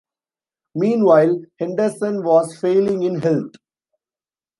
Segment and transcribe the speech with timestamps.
[0.73, 3.53] Meanwhile, Henderson was failing in health.